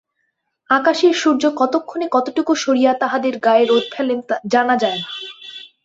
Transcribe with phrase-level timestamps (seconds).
[0.69, 4.19] আকাশের সূর্য কতক্ষণে কতটুকু সরিয়া তাহদের গায়ে রোদ ফেলেন
[4.53, 5.07] জানা যায় না।